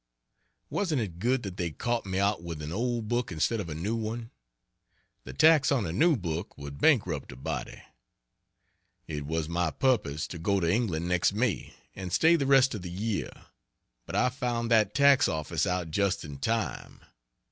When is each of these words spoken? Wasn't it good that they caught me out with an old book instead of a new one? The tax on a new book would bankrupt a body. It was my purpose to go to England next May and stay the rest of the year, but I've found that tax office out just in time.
Wasn't 0.71 0.99
it 0.99 1.19
good 1.19 1.43
that 1.43 1.57
they 1.57 1.69
caught 1.69 2.07
me 2.07 2.17
out 2.17 2.41
with 2.41 2.59
an 2.63 2.71
old 2.71 3.07
book 3.07 3.31
instead 3.31 3.59
of 3.59 3.69
a 3.69 3.75
new 3.75 3.95
one? 3.95 4.31
The 5.25 5.33
tax 5.33 5.71
on 5.71 5.85
a 5.85 5.93
new 5.93 6.15
book 6.15 6.57
would 6.57 6.81
bankrupt 6.81 7.31
a 7.33 7.35
body. 7.35 7.83
It 9.05 9.27
was 9.27 9.47
my 9.47 9.69
purpose 9.69 10.25
to 10.29 10.39
go 10.39 10.59
to 10.59 10.67
England 10.67 11.07
next 11.07 11.33
May 11.33 11.75
and 11.95 12.11
stay 12.11 12.35
the 12.35 12.47
rest 12.47 12.73
of 12.73 12.81
the 12.81 12.89
year, 12.89 13.29
but 14.07 14.15
I've 14.15 14.33
found 14.33 14.71
that 14.71 14.95
tax 14.95 15.27
office 15.27 15.67
out 15.67 15.91
just 15.91 16.25
in 16.25 16.39
time. 16.39 17.01